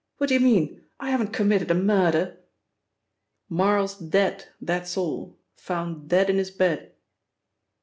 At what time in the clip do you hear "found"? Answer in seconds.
5.57-6.09